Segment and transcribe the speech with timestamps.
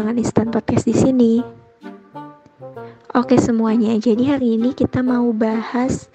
[0.00, 1.32] dengan Instant Podcast di sini.
[3.12, 6.08] Oke semuanya, jadi hari ini kita mau bahas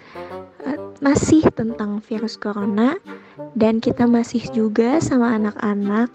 [0.66, 0.74] uh,
[1.06, 2.98] masih tentang virus corona
[3.54, 6.10] dan kita masih juga sama anak-anak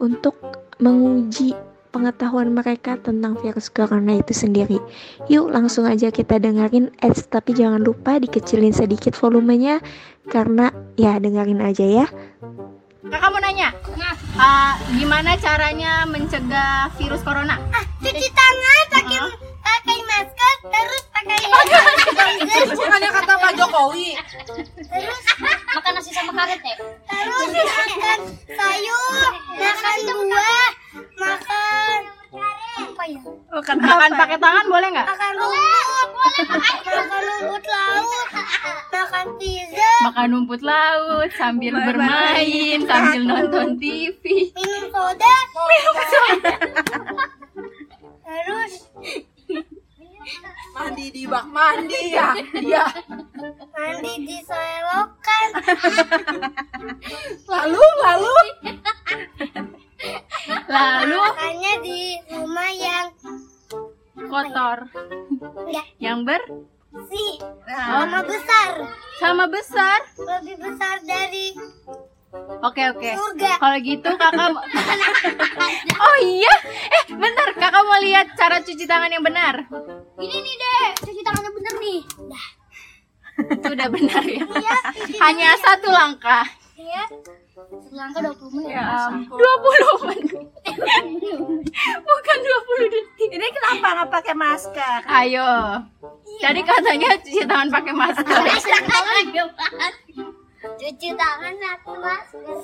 [0.00, 0.32] untuk
[0.80, 1.52] menguji
[1.92, 4.80] pengetahuan mereka tentang virus corona itu sendiri.
[5.28, 9.76] Yuk langsung aja kita dengerin ads tapi jangan lupa dikecilin sedikit volumenya
[10.32, 12.06] karena ya dengerin aja ya.
[13.10, 13.74] Kakak mau nanya,
[14.38, 17.58] uh, gimana caranya mencegah virus corona?
[17.68, 19.18] Ah, cuci tangan pakai
[19.60, 21.38] pakai masker terus pakai
[22.70, 24.14] Bukannya kata Pak Jokowi.
[24.78, 25.22] terus
[25.68, 26.76] makan nasi sama karet ya?
[26.78, 30.70] terus makan sayur makan buah
[31.18, 32.00] makan
[32.80, 33.20] apa ya?
[33.50, 35.06] Makan, makan pakai tangan boleh nggak?
[35.08, 35.99] makan rumput
[36.38, 38.28] makan rumput laut
[38.90, 44.48] makan pizza Makan rumput laut sambil bermain, sambil nonton TV.
[44.56, 46.54] minum soda minum soda
[48.24, 48.72] terus
[50.70, 52.30] Mandi di bak mandi ya.
[52.54, 52.86] Iya.
[53.74, 55.48] mandi di selokan
[57.50, 58.36] Lalu lalu
[60.70, 62.00] Lalu makannya di
[62.30, 63.10] rumah yang
[64.30, 64.78] kotor,
[65.66, 65.86] enggak.
[65.98, 66.42] Yang ber?
[67.10, 67.30] Sih
[67.66, 68.70] sama besar.
[69.18, 69.98] Sama besar.
[70.18, 71.54] lebih besar dari
[72.62, 73.10] Oke oke.
[73.58, 74.50] Kalau gitu kakak
[76.06, 76.54] Oh iya?
[76.94, 77.48] Eh bentar.
[77.58, 79.66] Kakak mau lihat cara cuci tangan yang benar?
[80.20, 82.00] Ini nih deh cuci tangannya bener nih.
[82.30, 82.46] Dah
[83.50, 84.42] Itu udah benar ya?
[84.46, 84.76] Iya
[85.18, 86.46] Hanya satu langkah.
[86.78, 87.02] Iya
[87.90, 88.74] selangkah 20 menit.
[88.74, 90.30] Ya 20 menit.
[92.08, 93.30] Bukan 20 detik.
[93.30, 95.00] Ini kenapa nggak pakai masker?
[95.06, 95.52] Ayo.
[96.40, 98.40] Jadi katanya cuci tangan pakai masker
[100.60, 102.56] cuci tangan pakai masker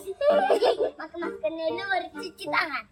[1.01, 2.83] pakai masker dulu baru cuci tangan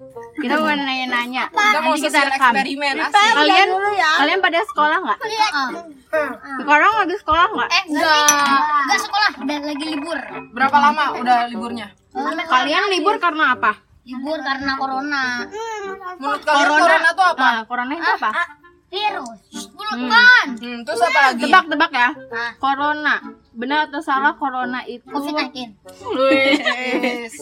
[0.41, 2.95] Kita mau nanya-nanya Kita mau Nanti kita rekam eksperimen.
[3.13, 5.19] Kalian kalian pada sekolah nggak?
[5.21, 5.53] lihat
[6.57, 7.69] Sekarang lagi sekolah nggak?
[7.69, 10.19] eh enggak enggak sekolah dan lagi libur
[10.57, 11.89] Berapa lama udah liburnya?
[12.49, 13.73] Kalian libur karena apa?
[14.05, 15.25] libur karena corona
[16.17, 17.45] Menurut kalian corona, tuh apa?
[17.45, 18.31] Ah, corona itu apa?
[18.95, 19.41] virus
[19.75, 21.43] bukan Hmm, terus apa lagi?
[21.45, 22.11] Tebak-tebak ya.
[22.15, 22.53] Nah.
[22.63, 23.17] Corona.
[23.55, 25.79] Benar atau salah corona itu covid 19
[26.13, 27.35] Wes.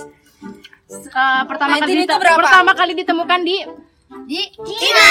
[0.93, 2.39] eh, pertama kali 19 itu berapa?
[2.39, 3.57] pertama kali ditemukan di
[4.23, 5.09] di Cina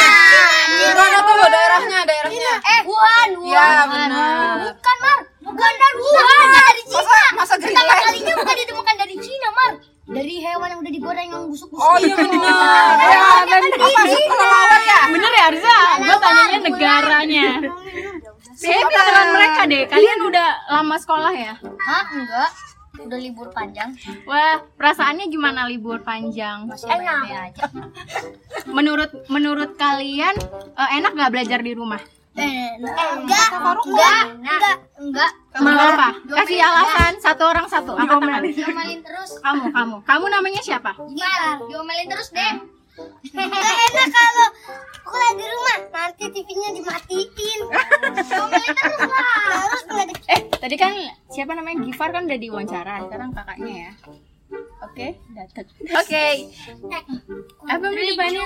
[0.71, 1.99] Di mana tuh daerahnya?
[2.03, 2.53] Daerahnya?
[2.61, 4.55] eh Wuhan Wuhan Ya benar.
[4.69, 9.49] bukan Mar bukan dari Wuhan dari Cina Masa masa pertama kalinya bukan ditemukan dari Cina
[9.51, 9.73] Mar
[10.03, 12.93] dari hewan yang udah digoreng yang busuk-busuk Oh iya benar.
[12.99, 13.79] Ya benar.
[13.79, 14.99] Apa sih kelelawar ya?
[15.07, 15.77] Bener ya Arza?
[15.99, 17.47] Gue tanyanya negaranya.
[18.61, 19.83] Saya beneran mereka deh.
[19.87, 21.53] Kalian udah lama sekolah ya?
[21.57, 22.51] Hah enggak
[23.01, 23.95] udah libur panjang
[24.27, 26.67] Wah, perasaannya gimana libur panjang?
[26.67, 27.65] masih bebe aja
[28.67, 30.35] Menurut menurut kalian
[30.75, 31.97] eh, enak nggak belajar di rumah?
[32.31, 36.15] eh enggak enggak enggak enggak Mau apa?
[36.31, 37.91] Kasih alasan satu orang satu.
[37.91, 38.39] Tangan.
[38.45, 39.95] diomelin terus Kamu, kamu.
[40.05, 40.95] Kamu namanya siapa?
[40.95, 41.59] Gimana?
[41.65, 42.53] Diomelin terus deh.
[42.91, 43.47] Gak
[43.87, 44.47] enak kalau
[45.07, 47.59] aku lagi di rumah nanti TV-nya dimatiin.
[48.27, 49.67] Diomelin terus lah.
[49.67, 50.91] Terus nggak Eh, tadi kan
[51.31, 52.95] siapa namanya Gifar kan udah diwawancara.
[53.07, 53.91] Sekarang kakaknya ya.
[54.83, 55.67] Oke, datang.
[55.95, 56.25] Oke.
[57.69, 58.43] Apa depannya?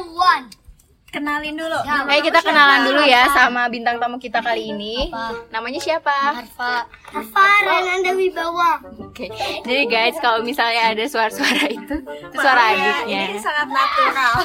[1.16, 1.80] Kenalin dulu.
[2.12, 5.08] Ayo kita kenalan dulu ya sama bintang tamu kita kali ini.
[5.48, 6.44] Namanya siapa?
[6.44, 6.84] Arfa.
[7.16, 8.84] Arfa Renanda Wibawa.
[9.00, 9.32] Oke.
[9.64, 13.32] Jadi guys, kalau misalnya ada suara-suara itu, itu suara adiknya.
[13.32, 14.36] Ini sangat natural.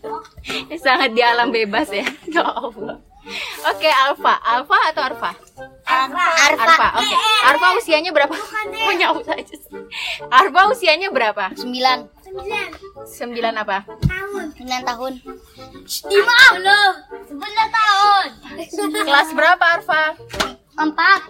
[0.68, 2.04] Ini sangat di alam bebas ya.
[2.36, 3.00] Ya Allah.
[3.72, 4.34] Oke, Alfa.
[4.44, 5.32] Alfa atau Arfa?
[5.88, 6.24] Arfa.
[6.52, 6.88] Arfa.
[7.00, 7.16] Oke.
[7.48, 8.32] Arfa usianya berapa?
[8.68, 9.56] Punya aja.
[9.56, 9.72] sih.
[10.28, 11.52] Arfa usianya berapa?
[11.56, 11.98] Sembilan.
[12.44, 12.64] Iya.
[13.08, 13.88] Sembilan apa?
[14.50, 14.58] Tahun.
[14.58, 15.12] Sembilan tahun.
[16.10, 16.90] Lima loh.
[17.22, 18.26] Sembilan tahun.
[19.06, 20.04] Kelas berapa Arfa?
[20.74, 21.20] Empat.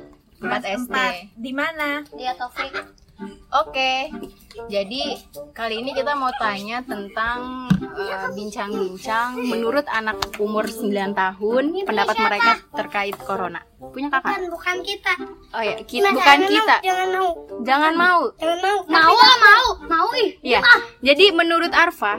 [0.41, 0.97] 4 SD.
[1.36, 2.00] Di mana?
[2.16, 2.72] Dia Taufik.
[3.53, 4.09] Oke.
[4.72, 5.12] Jadi
[5.53, 12.53] kali ini kita mau tanya tentang eh, bincang-bincang menurut anak umur 9 tahun pendapat mereka
[12.72, 13.60] terkait corona.
[13.92, 14.41] Punya kakak?
[14.41, 15.15] Bukan bukan kita.
[15.53, 16.77] Oh ya, ki- bukan kita.
[16.80, 17.28] Jangan mau.
[17.60, 18.21] Jangan mau.
[18.41, 18.78] Jangan mau.
[18.89, 19.66] Mau mau.
[19.84, 20.41] Mau ih.
[20.41, 20.65] Ya.
[21.04, 22.16] Jadi menurut Arfa,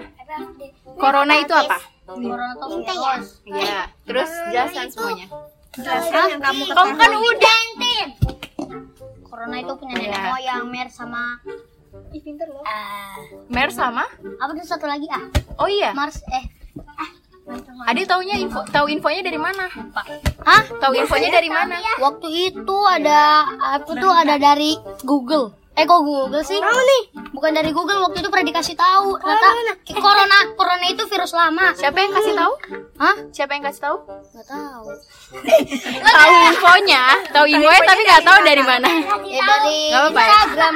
[0.97, 1.77] corona itu apa?
[2.05, 3.27] Corona tuh virus.
[3.45, 5.27] Ya, terus jelaskan semuanya.
[5.71, 7.59] Jelaskan yang kamu Kamu kan udah.
[9.23, 10.21] Corona itu punya nenek Iya.
[10.27, 11.39] moyang, MERS sama
[12.11, 12.61] Ih, pinter loh.
[12.61, 13.15] ah
[13.47, 14.03] Mer sama?
[14.37, 15.23] apa tuh satu lagi ah?
[15.57, 15.95] Oh iya.
[15.95, 16.45] Mars eh
[17.83, 19.67] Adi taunya info tahu infonya dari mana?
[20.45, 20.63] Hah?
[20.77, 21.75] Tahu infonya dari mana?
[21.99, 23.43] Waktu itu ada
[23.75, 25.51] apa tuh ada dari Google.
[25.71, 26.59] Eh kok Google sih?
[26.59, 27.01] Tahu nih.
[27.31, 29.15] Bukan dari Google waktu itu pernah dikasih tahu.
[29.15, 29.47] Ternyata
[30.03, 31.71] corona corona itu virus lama.
[31.79, 32.53] Siapa yang kasih tahu?
[32.99, 33.15] Hah?
[33.31, 33.97] Siapa yang kasih tahu?
[34.35, 34.85] Gak tahu.
[36.03, 38.89] Tahu infonya, tahu infonya tapi nggak tahu dari mana.
[39.23, 39.79] Ya dari?
[39.95, 40.73] Instagram.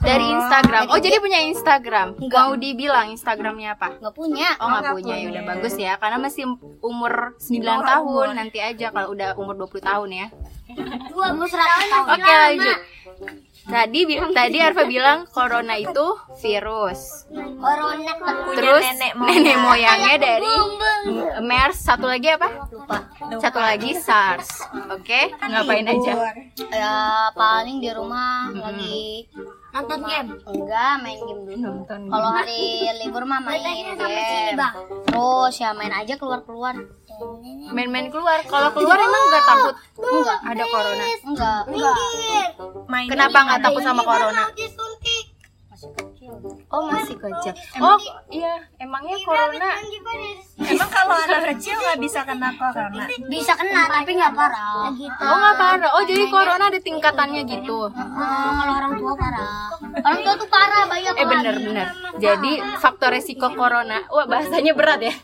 [0.00, 0.82] Dari Instagram.
[0.88, 2.08] Oh, jadi punya Instagram.
[2.16, 4.00] Mau dibilang Instagramnya apa?
[4.00, 4.56] Nggak punya.
[4.56, 6.48] Oh nggak punya ya udah bagus ya karena masih
[6.80, 10.26] umur 9 tahun nanti aja kalau udah umur 20 tahun ya.
[11.12, 12.08] Dua puluh seratus tahun.
[12.14, 12.78] Oke lanjut.
[13.70, 16.06] Tadi bi- tadi Arfa bilang corona itu
[16.42, 17.30] virus.
[17.30, 18.12] Corona
[18.58, 20.52] Terus nenek, moyangnya dari
[21.38, 22.66] MERS satu lagi apa?
[22.68, 22.98] lupa.
[23.38, 24.66] Satu lagi SARS.
[24.90, 26.34] Oke, ngapain aja?
[26.66, 26.94] Ya
[27.32, 29.30] paling di rumah lagi
[29.70, 30.28] nonton game.
[30.46, 31.70] Enggak, main game dulu.
[31.86, 33.94] Kalau hari libur mah main game.
[35.06, 36.74] Terus ya main aja keluar-keluar.
[37.70, 38.40] Main-main keluar.
[38.48, 40.38] Kalau keluar emang nggak takut Enggak.
[40.40, 41.04] ada corona?
[41.20, 41.62] Enggak.
[41.68, 41.96] Enggak.
[43.10, 44.44] Kenapa nggak takut sama corona?
[46.70, 47.54] Oh masih kecil.
[47.80, 47.98] Oh
[48.30, 49.80] iya, emangnya corona
[50.60, 50.90] Emang
[51.54, 53.04] kecil nggak bisa kena corona?
[53.30, 54.92] Bisa kena tapi nggak parah.
[54.92, 55.22] Gitu.
[55.24, 55.90] Oh nggak parah.
[55.96, 57.88] Oh jadi corona ada tingkatannya gitu.
[57.88, 59.69] Oh, kalau orang tua parah.
[59.90, 61.86] Orang tua tuh parah banyak Eh bener bener.
[62.16, 65.14] Jadi faktor resiko corona, wah bahasanya berat ya.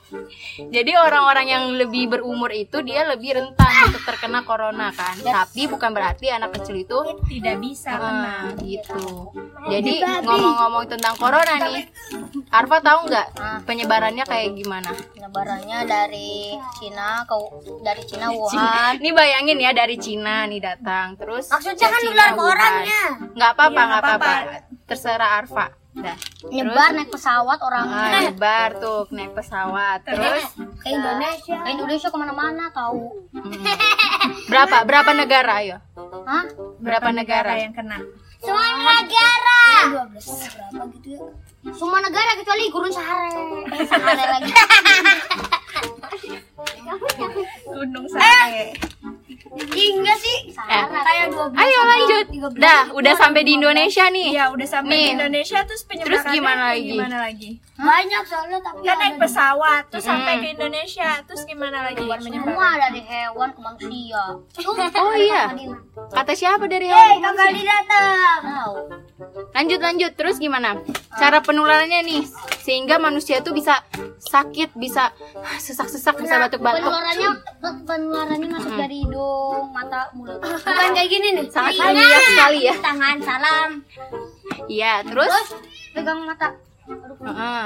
[0.58, 5.14] Jadi orang-orang yang lebih berumur itu dia lebih rentan untuk terkena corona kan.
[5.16, 8.50] Tapi bukan berarti anak kecil itu Tidak bisa kena.
[8.50, 9.30] ah, gitu.
[9.66, 11.84] Jadi ngomong-ngomong tentang corona nih,
[12.48, 13.26] Arfa tahu nggak
[13.64, 14.90] penyebarannya kayak gimana?
[15.12, 17.34] Penyebarannya dari Cina ke
[17.82, 18.92] dari Cina Wuhan.
[18.96, 22.52] Ini bayangin ya dari Cina nih datang, terus Maksudnya kan Cina, nular ke Wuhan.
[22.52, 23.02] orangnya.
[23.32, 24.34] Nggak apa-apa, Iya, nggak nggak apa-apa.
[24.86, 25.66] Terserah Arfa.
[25.96, 26.14] Dah.
[26.46, 30.04] Nyebar naik pesawat orang Ah, nyebar tuh naik pesawat.
[30.04, 30.44] Terus
[30.78, 31.56] ke Indonesia.
[31.58, 33.26] Ke Indonesia ke mana-mana tahu.
[34.46, 35.76] berapa berapa negara ayo?
[36.28, 36.44] Hah?
[36.78, 37.56] Berapa negara?
[37.56, 37.98] yang kena?
[38.38, 38.62] Semua
[38.94, 39.60] negara.
[40.06, 41.20] 12 berapa gitu ya?
[41.72, 43.26] Semua negara kecuali Gurun Sahara.
[43.66, 44.52] Eh, Sahara lagi.
[47.66, 48.72] Gunung Sare.
[49.56, 51.54] Hingga sih Sahara kayak 12.
[51.56, 52.26] Ayo lanjut.
[52.58, 54.34] Dah, udah sampai di Indonesia nih.
[54.34, 55.04] Iya udah sampai Nih.
[55.04, 56.90] di Indonesia terus penyebarannya gimana lagi?
[56.92, 57.50] Gimana lagi?
[57.76, 62.68] Banyak soalnya tapi Kan naik ada pesawat terus sampai ke Indonesia terus gimana lagi semua
[62.88, 64.24] di hewan ke manusia.
[64.96, 65.52] Oh iya.
[66.10, 67.20] Kata siapa dari hewan?
[67.20, 68.40] kakak datang.
[69.52, 70.12] Lanjut lanjut.
[70.16, 70.80] Terus gimana?
[71.16, 72.22] Cara penularannya nih
[72.60, 73.80] sehingga manusia tuh bisa
[74.20, 75.12] sakit, bisa
[75.64, 76.84] sesak-sesak, bisa batuk-batuk.
[76.84, 77.30] Penularannya
[77.86, 79.25] penularannya masuk dari hidung,
[79.70, 80.40] mata, mulut.
[80.66, 81.46] Bukan kayak gini nih.
[81.52, 82.74] Sangat ilmiah sekali ya.
[82.80, 83.70] Tangan salam.
[84.66, 85.50] Iya, terus Terus
[85.94, 86.48] pegang mata.
[86.86, 87.62] Aduh, Heeh.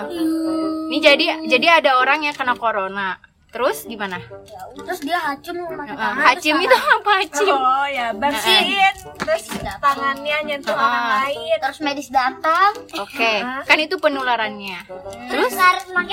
[0.88, 3.29] Ini jadi jadi ada orang yang kena corona.
[3.50, 4.22] Terus gimana?
[4.46, 4.62] ya.
[4.78, 5.74] Terus dia hacim Heeh.
[5.90, 6.14] tangan.
[6.22, 7.50] Hacim itu apa hacim?
[7.50, 9.42] Oh ya bersihin terus
[9.76, 10.78] tangannya nyentuh Ah.
[10.80, 11.58] orang lain.
[11.60, 12.70] Terus medis datang.
[12.96, 14.86] Oke, kan itu penularannya.
[15.26, 15.52] Terus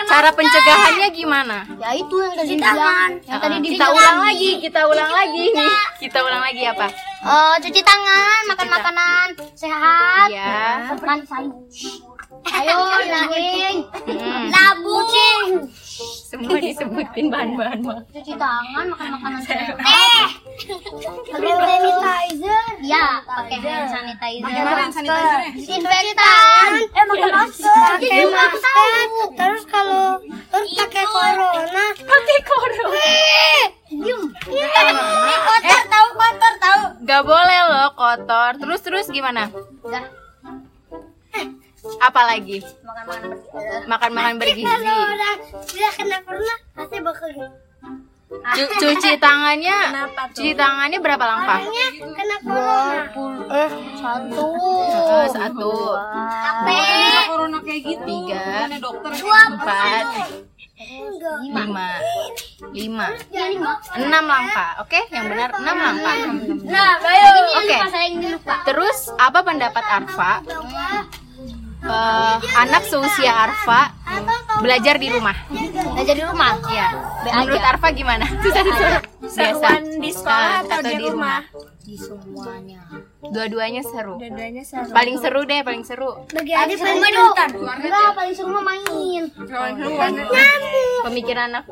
[0.07, 1.57] Cara pencegahannya gimana?
[1.77, 3.11] ya itu yang tadi bilang.
[3.21, 5.73] Yang tadi kita ulang lagi, kita ulang lagi nih.
[5.99, 6.87] Kita ulang lagi apa?
[7.17, 10.27] Eh, cuci tangan, makan makanan sehat.
[10.29, 10.89] Ya.
[10.91, 12.17] Makan sayur.
[12.47, 13.66] Ayo, bilangin.
[16.87, 17.99] Disebutin bahan-bahan mah.
[18.15, 19.75] Cuci tangan, makan makanan sehat.
[20.07, 20.25] Eh.
[20.57, 22.63] Pakai sanitizer.
[22.81, 24.47] Iya, pakai hand sanitizer.
[24.47, 25.51] Gimana sanitizernya?
[25.51, 26.69] Disinfektan.
[26.79, 27.75] Eh, pakai masker.
[27.99, 29.07] Pakai masker.
[29.35, 31.85] Terus kalau terus pakai corona.
[31.93, 33.11] Pakai corona.
[33.87, 34.21] Diam.
[34.47, 36.81] Eh, kotor tahu, kotor tahu.
[37.03, 38.51] Gak boleh loh kotor.
[38.63, 39.51] Terus terus gimana?
[41.77, 42.57] Udah, Apa lagi?
[42.81, 43.87] makan-makan bersih.
[43.87, 44.65] Makan-makan bergizi.
[44.65, 47.29] udah udah kena corona, pasti bakal
[48.27, 49.77] Cu- cuci tangannya.
[50.35, 51.61] Cuci tangannya berapa langkah?
[51.95, 53.01] kena corona.
[53.47, 53.69] Eh,
[54.03, 54.47] satu.
[54.91, 55.71] Eh, satu.
[55.95, 56.79] Apa?
[57.31, 58.03] corona kayak gitu.
[58.03, 58.67] Tiga.
[59.47, 60.05] Empat.
[60.77, 61.37] Enggak.
[61.41, 61.89] Lima.
[62.69, 63.07] Lima.
[63.97, 64.71] Enam langkah.
[64.83, 66.15] Oke, yang benar enam langkah.
[66.67, 66.91] Nah.
[67.63, 67.77] Oke.
[68.67, 70.33] Terus apa pendapat Arfa?
[71.87, 73.95] Eh, anak seusia Arfa
[74.59, 75.35] belajar di rumah.
[75.95, 76.51] Belajar di rumah.
[76.67, 76.87] Ya.
[77.23, 77.63] Be Menurut.
[77.63, 78.25] Arfa gimana?
[79.27, 81.39] Seruan di sekolah Ah, atau di rumah?
[81.79, 82.83] Di semuanya.
[83.23, 84.19] Dua-duanya seru.
[84.19, 84.91] Dua-duanya seru.
[84.91, 86.11] Paling seru deh, paling seru.
[86.27, 87.25] Tadi paling seru.
[87.31, 89.23] Enggak, paling seru mah main.
[91.03, 91.65] Pemikiran anak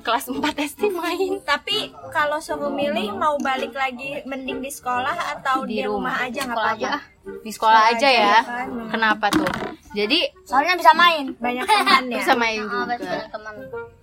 [0.00, 0.38] kelas 4
[0.70, 5.84] SD main Tapi kalau suruh milih mau balik lagi mending di sekolah atau Di di,
[5.84, 6.14] rumah.
[6.14, 6.26] rumah.
[6.30, 6.98] aja nggak Sekolah apa-apa.
[7.40, 7.42] Aja.
[7.42, 8.36] di sekolah aja ya.
[8.42, 8.68] kan.
[8.88, 9.48] Kenapa tuh?
[9.90, 11.24] Jadi Soalnya bisa main.
[11.34, 12.16] Banyak teman ya.
[12.16, 13.18] bisa main Ah, juga.
[13.28, 13.54] teman.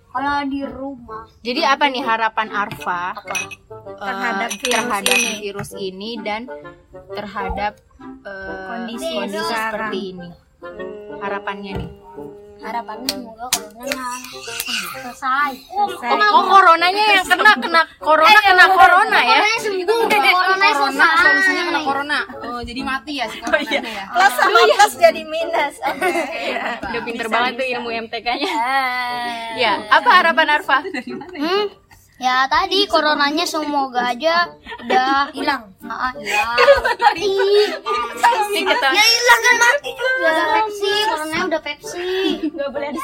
[0.08, 3.46] Kalau di rumah Jadi apa nih harapan Arfa eh,
[3.94, 5.32] Terhadap virus terhadap ini.
[5.38, 6.48] virus ini dan
[7.08, 7.76] terhadap
[8.24, 10.28] eh, Kondisi kondisi seperti ini
[11.18, 11.90] harapannya nih
[12.58, 14.06] harapannya semoga corona
[14.90, 15.86] selesai oh,
[16.34, 19.86] oh coronanya yang kena kena corona kena corona ya sembuh
[20.34, 22.18] corona selesai solusinya kena corona.
[22.58, 23.82] Oh, jadi mati ya si corona ya.
[24.10, 25.78] Plus sama plus jadi minus.
[25.88, 26.10] Oke.
[26.10, 26.62] Iya.
[26.82, 28.50] udah pinter banget tuh ilmu MTK-nya
[29.54, 30.82] ya apa harapan Arfa
[31.38, 31.64] Hmm?
[32.18, 34.50] Ya tadi coronanya semoga aja
[34.82, 35.70] udah hilang.
[35.86, 36.58] Ah, hilang.
[37.14, 37.70] Ih,
[38.50, 40.26] Ini kita Ya hilang kan mati juga.
[40.26, 42.06] Udah Pepsi, coronanya udah Pepsi.
[42.50, 43.00] nggak boleh ada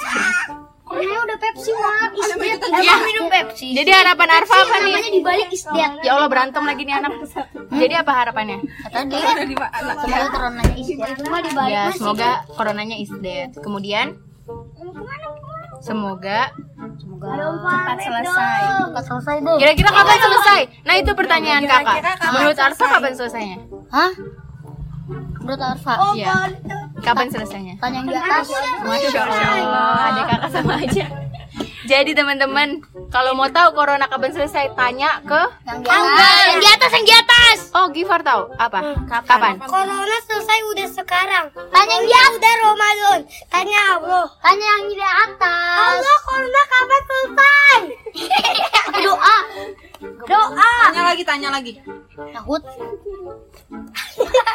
[0.95, 1.71] Coronanya udah Pepsi.
[1.75, 2.55] Ya.
[2.77, 3.69] Emang minum Pepsi.
[3.75, 5.91] jadi harapan Arfa apa nih Namanya dibalik isdet.
[6.01, 7.13] ya Allah berantem lagi nih anak
[7.69, 9.55] jadi apa harapannya Ya, tadi
[9.99, 11.09] semoga coronanya isdet.
[11.11, 14.07] Itu mah dibalik ya semoga coronanya is dead kemudian
[15.79, 16.49] semoga
[16.95, 18.61] cepat selesai.
[18.87, 19.57] Cepat selesai deh.
[19.59, 21.97] kira-kira kapan selesai nah itu pertanyaan kakak
[22.31, 22.95] menurut Arfa selesai?
[22.95, 23.59] kapan selesainya
[23.91, 24.13] Hah?
[25.37, 25.95] Menurut Arfa?
[26.15, 26.33] Iya.
[27.05, 28.47] Kapan selesainya Tanya yang di atas.
[28.81, 31.07] Masya Allah, ada kakak sama aja.
[31.85, 32.81] Jadi teman-teman,
[33.13, 36.41] kalau mau tahu corona kapan selesai, tanya ke Yang di atas.
[36.49, 37.59] Yang di atas, yang di atas.
[37.77, 38.81] Oh, Gifar tahu apa?
[39.29, 39.61] Kapan?
[39.61, 41.45] Corona selesai udah sekarang.
[41.53, 42.35] Tanya yang di atas.
[42.41, 43.21] Udah Ramadan.
[43.53, 44.27] Tanya Allah.
[44.41, 45.77] Tanya yang di atas.
[45.77, 47.81] Allah, corona kapan selesai?
[49.05, 49.39] Doa.
[50.25, 50.73] Doa.
[50.89, 51.73] Tanya lagi, tanya lagi.
[52.33, 52.65] Takut.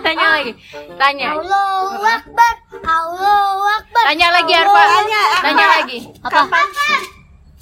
[0.00, 0.52] Tanya lagi.
[0.96, 1.28] Tanya.
[1.36, 2.54] Allahu Akbar.
[2.80, 4.04] Allahu Akbar.
[4.08, 4.82] Tanya lagi Arfa.
[5.40, 5.98] Tanya lagi.
[6.20, 6.40] Apa?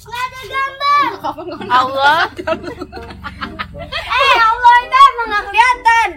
[0.03, 1.07] Nggak ada gambar.
[1.67, 2.19] Allah.
[3.93, 6.09] Eh, Allah itu emang nggak kelihatan.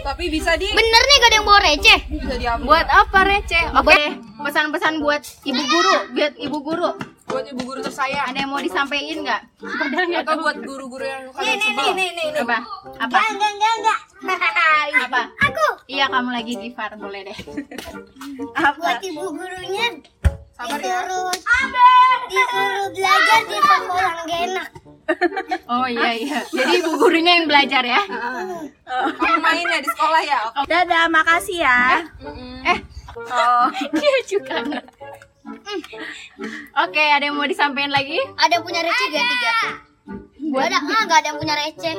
[0.00, 1.98] Tapi bisa di Bener nih gak ada yang bawa receh.
[2.08, 3.64] bisa diambil Buat apa receh?
[3.76, 4.00] Oke,
[4.40, 6.90] pesan-pesan buat ibu guru, buat ibu guru.
[7.30, 9.42] Buat ibu guru tersayang Ada yang mau disampaikan nggak?
[10.18, 11.86] Atau buat guru-guru yang kalian sebel.
[12.42, 12.58] Apa?
[12.98, 13.18] Apa?
[13.30, 14.00] Enggak, enggak, enggak.
[15.06, 15.22] Apa?
[15.46, 17.38] Aku Iya, kamu lagi Gifar, boleh deh.
[18.78, 19.86] buat ibu gurunya
[20.52, 21.00] Sabar ya.
[21.08, 21.32] disuruh
[22.28, 24.68] disuruh belajar di sekolah gak enak.
[25.66, 26.38] Oh iya iya.
[26.46, 27.98] Jadi ibu gurunya yang belajar ya.
[28.86, 30.38] Kamu main ya di sekolah ya.
[30.54, 30.66] Oke.
[30.66, 31.78] Dadah, makasih ya.
[32.66, 32.78] Eh,
[33.10, 33.66] Oh.
[33.90, 34.62] dia juga.
[36.76, 38.20] Oke, ada yang mau disampaikan lagi?
[38.36, 39.52] Ada yang punya receh gak tiga?
[40.50, 41.96] Buat ada enggak, enggak ada yang punya receh.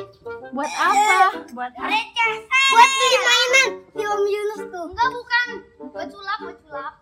[0.52, 1.28] Buat apa?
[1.50, 2.32] Buat receh.
[2.68, 4.84] Buat beli mainan di Om Yunus tuh.
[4.88, 5.46] Enggak bukan.
[5.92, 6.92] Buat sulap, buat sulap.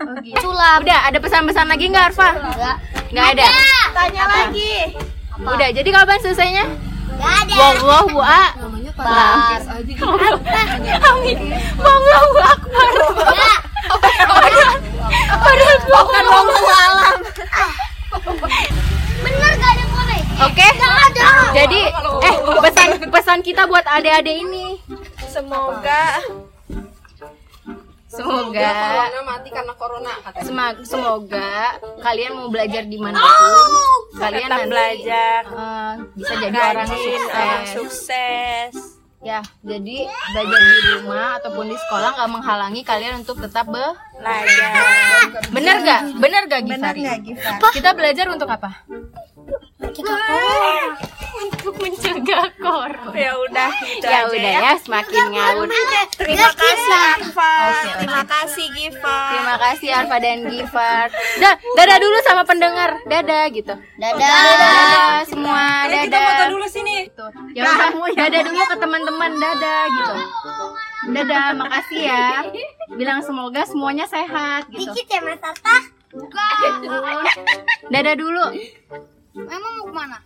[0.00, 0.36] Oh gitu.
[0.40, 0.78] Sulap.
[0.80, 2.28] Udah, ada pesan-pesan lagi nggak Arfa?
[2.34, 2.76] Enggak.
[3.12, 3.46] Nggak ada.
[3.92, 4.74] Tanya lagi.
[5.36, 6.64] Udah, jadi kapan selesainya?
[7.14, 7.54] Enggak ada.
[7.54, 8.52] Wallahu a-
[8.94, 9.60] Akbar.
[11.04, 11.38] Amin.
[11.76, 12.88] Wallahu akbar.
[13.12, 13.58] Enggak.
[15.54, 17.18] Padahal bukan wallahu alam.
[19.22, 20.20] Bener gak ada receh?
[20.42, 20.66] Oke.
[20.82, 21.26] ada.
[21.54, 21.80] Jadi,
[22.26, 24.82] eh pesan pesan kita buat adik-adik ini.
[25.30, 26.22] Semoga
[28.14, 30.70] Semoga Corona mati karena corona katanya.
[30.86, 31.54] Semoga
[31.98, 33.18] kalian mau belajar di mana
[34.14, 35.40] kalian tetap nanti belajar.
[35.50, 38.93] eh, bisa jadi orang rajin, orang sukses.
[39.24, 40.04] Ya, jadi
[40.36, 43.80] belajar di rumah ataupun di sekolah nggak menghalangi kalian untuk tetap be
[44.20, 45.48] Belajar.
[45.50, 46.00] Bener gak?
[46.20, 47.02] Bener gak Gifari?
[47.72, 48.84] Kita belajar untuk apa?
[49.94, 50.96] Kita corona.
[51.34, 53.14] Untuk mencegah corona.
[53.14, 55.66] Ya udah, gitu Ya aja udah ya, semakin ngawur.
[56.14, 57.54] Terima kasih Arfa.
[57.98, 59.20] Terima kasih Giva.
[59.34, 61.06] Terima kasih Arfa dan Gifar.
[61.42, 62.90] Dah, dadah dulu sama pendengar.
[63.06, 63.74] Dadah gitu.
[63.98, 64.18] Dadah.
[64.18, 65.90] Dadah semua.
[65.90, 66.48] Ayo kita foto Dadah.
[66.54, 66.94] dulu sini.
[67.10, 67.26] Gitu.
[67.54, 69.30] Ya udah, dadah dulu ke teman-teman.
[69.36, 70.14] Dadah gitu.
[71.04, 72.26] Dadah, makasih ya.
[72.94, 74.90] Bilang semoga semuanya sehat gitu.
[74.90, 75.76] Dikit ya Mas Arta.
[77.90, 78.46] Dadah dulu.
[79.34, 80.18] Emang mau ke mana?